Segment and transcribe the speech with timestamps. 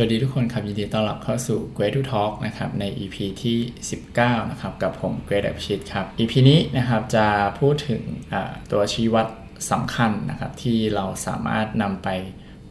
[0.00, 3.58] วัสดีทุกคนครับ ยินดีต้อนรับเข้าสู่ Great to Talk นะครับใน EP ที่
[4.04, 7.26] 19 นะครับ กับผม Great อภิชิตครับ EP นี้นะครับจะ
[7.60, 8.02] พูดถึง
[8.72, 9.26] ตัวชี้วัด
[9.70, 12.08] สำคัญนะครับที่เราสามารถนำไป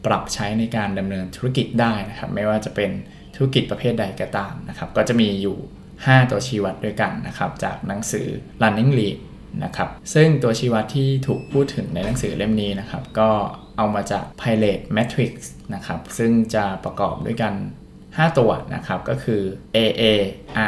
[0.06, 2.92] ปรับใช้ในการดำเนินธุรกิจได้นะครับ ไม่ว่าจะเป็น
[3.36, 5.58] ธุรกิจประเภทใดก็ตามนะครับ ก็จะมีอยู่
[5.96, 8.28] 5 ตัวชี้วัดด้วยกันนะครับ จากหนังสือ
[8.62, 9.18] Running Lead
[9.64, 13.30] นะครับซึ่งตัวชี้วัดที่ถูกพูดถึงในหนังสือเล่มนี้นะครับ ก็
[13.78, 15.34] เอามาจาก Pilot Matrix
[15.74, 17.54] นะครับซึ่งจะประกอบด้วยกัน
[18.00, 19.42] 5 ตัวนะครับก็คือ
[19.76, 20.04] AA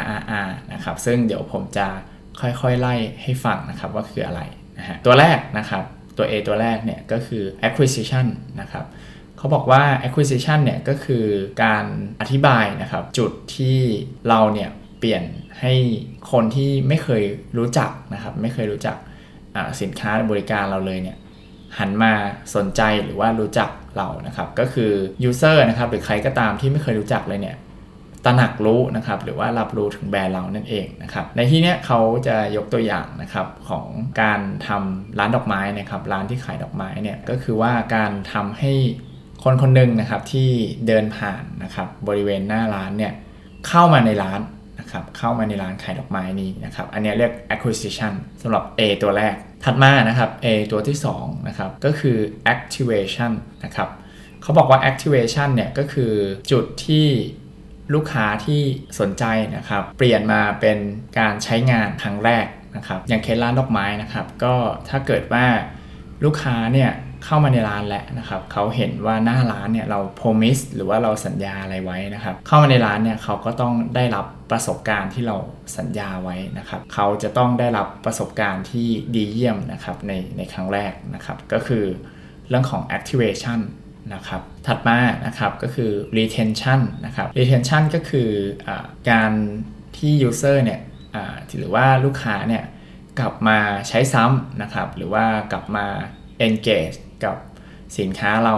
[0.00, 1.88] RRR นะครับซึ่งเดี๋ยวผมจะ
[2.40, 4.40] ค่อยๆ ไล่ให้ฟังนะครับว่าคืออะไร
[4.78, 5.84] นะฮะตัวแรกนะครับ
[6.16, 8.26] ตัว A ตัวแรกเนี่ยก็คือ acquisition
[8.60, 8.84] นะครับ
[9.38, 11.24] เขาบอกว่า acquisition เนี่ยก็คือ
[11.64, 11.84] การ
[12.20, 13.78] อธิบายนะครับจุดที่
[14.28, 14.70] เราเนี่ย
[15.02, 15.24] เปลี่ยน
[15.60, 15.74] ให้
[16.32, 17.22] คนที่ไม่เคย
[17.58, 18.96] รู้จักนะครับ ไม่เคยรู้จัก
[19.80, 21.16] สินค้าบริการเราเลยเนี่ย
[21.78, 22.12] หันมา
[22.54, 24.92] สนใจหรือว่ารู้จักเรานะครับ ก็คือ
[25.28, 27.56] user นะครับหรือใครก็ตามที่ไม่เคยรู้จักเลยเนี่ย
[28.24, 33.86] ตระหนักรู้นะครับหรือว่ารับรู้ถึงแบรนด์เรานั่นเองนะครับในที่นี้เขาจะยกตัวอย่างนะครับของ
[34.20, 38.72] การทำร้านดอกไม้นะครับร้านที่ขายดอกไม้เนี่ยก็คือว่าการทำให้
[39.42, 40.48] คนคนหนึ่งนะครับที่
[40.86, 43.12] เดินผ่านนะครับบริเวณหน้าร้านเนี่ย
[43.68, 44.40] เข้ามาในร้าน
[44.78, 52.16] นะครับเข้ามาในร้านขายดอกไม้นี้นะครับอันนี้เรียก acquisition สำหรับ A ตัวแรก ถัดมานะครับ A ตัวที่2นะครับก็คือ
[52.54, 53.32] activation
[53.64, 53.88] นะครับ
[54.42, 56.12] เขาบอกว่า activation เนี่ยก็คือ
[56.52, 57.06] จุดที่
[57.94, 58.62] ลูกค้าที่
[59.00, 59.24] สนใจ
[59.56, 60.78] นะครับเปลี่ยนมาเป็น
[61.18, 64.54] การใช้งานครั้งแรกนะครับอย่างเคสร้านดอกไม้นะครับก็
[64.88, 65.46] ถ้าเกิดว่า
[66.24, 66.90] ลูกค้าเนี่ย
[67.24, 75.36] เข้ามาในร้านแล้วนะครับเขาเห็นว่าหน้าร้านเนี่ยเรา promise หรือว่าเราสัญญาอะไรไว้นะครับ เข้ามาในร้านเนี่ยเขาก็ต้องได้รับประสบการณ์ที่เรา
[75.78, 81.84] สัญญาไว้นะครับ เขาจะต้องได้รับประสบการณ์ที่ดีเยี่ยมนะครับในในครั้งแรกนะครับ ก็คือ
[82.48, 83.60] เรื่องของ activation
[84.14, 88.30] นะครับ ถัดมานะครับก็คือ retention นะครับ retention ก็คือ
[88.68, 88.70] อ
[89.10, 89.32] การ
[89.96, 90.80] ที่ user เนี่ย
[91.58, 92.64] หรือว่าลูกค้าเนี่ย
[93.18, 95.86] กลับมาใช้ซ้ำนะครับ หรือว่ากลับมา
[96.46, 97.36] engage กับ
[97.98, 98.56] สินค้าเรา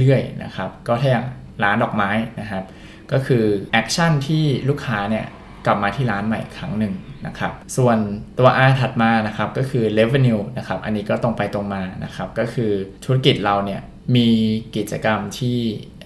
[0.00, 1.26] เรื่อยๆนะครับ ก็ถ้าอย่าง
[1.62, 2.64] ร้านดอกไม้นะครับ
[3.12, 5.26] ก็คือแอคชั่นที่ลูกค้าเนี่ย
[5.66, 6.94] กลับมาที่ร้านใหม่ครั้งหนึ่ง
[7.26, 7.98] นะครับ ส่วน
[8.38, 12.72] ตัว R ถัดมานะครับก็คือ revenue นะครับ อันนี้ก็ตรงไปตรงมานะครับ ก็คือ
[13.04, 13.80] ธุรกิจเราเนี่ย
[14.16, 14.28] มี
[14.76, 15.58] กิจกรรมที่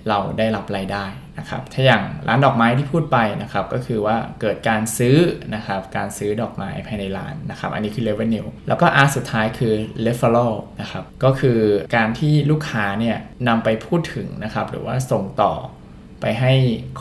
[0.08, 1.04] เราได้รับรายได้
[1.38, 5.16] นะครับ ถ้าอย่างร้านดอกไม้ที่พูดไปนะครับ ก็คือว่าเกิดการซื้อ
[5.54, 9.74] นะครับ การซื้อดอกไม้ภายในร้านนะครับ อันนี้คือ revenue แล้วก็ R สุดท้ายคือ
[10.06, 11.60] referral นะครับ ก็คือ
[11.96, 13.16] การที่ลูกค้าเนี่ย
[13.48, 15.54] นำไปพูดถึงนะครับ หรือว่าส่งต่อ
[16.22, 16.54] ไปให้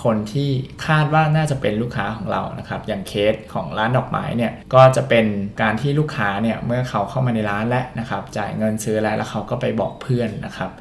[0.04, 0.50] คนที่
[0.86, 5.26] คาดว่าน่าจะเป็นลูกค้าของเรานะครับ อย่างเคสของร้านดอกไม้เนี่ย ก็จะเป็น
[5.62, 10.72] การที่ลูกค้าเนี่ย เมื่อเขาเข้ามาในร้านแล้วนะครับ จ่ายเงินซื้อแล้วแล้วเขาก็ไปบอกเพื่อนนะครับ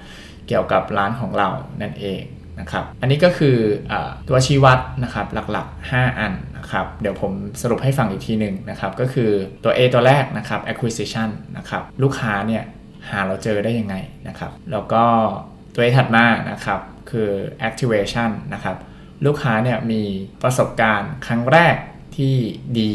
[0.48, 1.48] เกี่ยวกับร้านของเรา
[1.82, 2.22] นั่นเอง
[2.60, 3.56] นะครับอันนี้ก็คือ
[3.92, 3.94] อ
[4.28, 7.32] ตัวชี้วัดนะครับหลักๆ 5 อันนะครับเดี๋ยวผม
[7.62, 9.30] สรุปให้ฟังอีกทีหนึ่งนะครับก็คือ
[9.64, 12.62] ตัว A ตัวแรกนะครับ acquisition นะครับลูกค้าเนี่ย
[13.10, 13.96] หาเราเจอได้ยังไง
[14.28, 15.04] นะครับแล้วก็
[15.74, 17.30] ตัว A ถัดมานะครับคือ
[17.68, 18.76] activation นะครับ
[19.26, 20.02] ลูกค้าเนี่ยมี
[20.42, 21.76] ประสบการณ์ครั้งแรก
[22.16, 22.34] ที่
[22.80, 22.92] ดี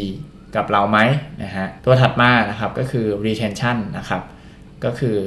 [0.55, 0.99] กับเราไหม
[1.43, 4.21] นะฮะตัวถัดมานะครับก็คือ retention นะครับ
[4.83, 5.17] ก็คือ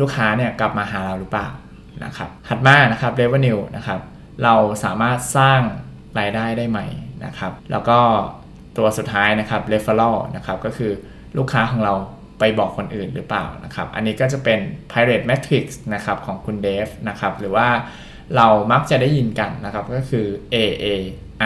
[0.00, 1.48] ลูกค้าเนี่ยกลับมาหาเราหรือเปล่า
[2.04, 4.00] นะครับถัดมานะครับ revenue นะครับ
[4.42, 5.60] เราสามารถสร้าง
[6.18, 6.80] รายได้ได้ไหม
[7.24, 7.98] นะครับ แล้วก็
[8.76, 10.92] ตัวสุดท้ายนะครับ referral นะครับก็คือ
[11.38, 11.94] ลูกค้าของเรา
[12.38, 14.60] ไปบอกคนอื่นหรือเปล่านะครับ อันนี้ก็จะเป็น
[14.90, 17.68] pirate matrix นะครับของคุณเดฟนะครับหรือว่า
[18.36, 20.86] เรามักจะได้ยินกันนะครับก็คือ AA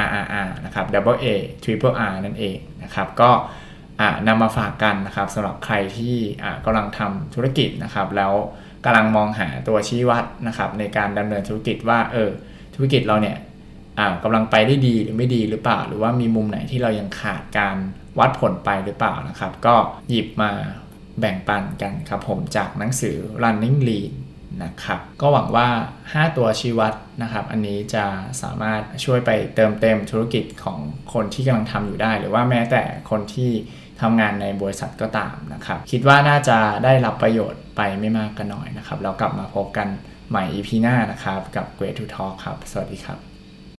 [0.06, 1.26] RRR นะครับ double A
[1.62, 3.30] triple R นั่นเองนะครับก็
[4.28, 6.16] นำมาฝากกันนะครับสำหรับใครที่
[6.64, 8.32] กำลังทำธุรกิจนะครับแล้ว
[8.88, 12.30] กำลังมองหาตัวชี้วัดนะครับในการดำเนินธุรกิจว่าเออ
[12.74, 13.36] ธุรกิจเราเนี่ย
[14.22, 17.76] กำลังไปได้ดีหรือไม่ดีหรือเปล่า หรือว่ามีมุมไหนที่เรายังขาดการ
[18.18, 19.74] วัดผลไปหรือเปล่านะครับ ก็
[20.10, 20.50] หยิบมา
[21.20, 24.12] แบ่งปันกันครับผมจากหนังสือ running lead
[24.64, 25.68] นะครับก็หวังว่า
[26.02, 28.04] 5 ตัวชี้วัดนะครับ อันนี้จะ
[28.42, 30.78] สามารถช่วยไปเติมเต็มธุรกิจของ
[31.12, 33.50] คนที่กำลังทำอยู่ได้ หรือว่าแม้แต่คนที่
[34.02, 39.88] ทำงานในบริษัทก็ตามนะครับ คิดว่าน่าจะได้รับประโยชน์ไปไม่มากก็น้อยนะครับแล้วกลับมาพบกัน
[40.30, 43.27] ใหม่ EP หน้านะครับ กับ Great to Talk ครับ สวัสดีครับ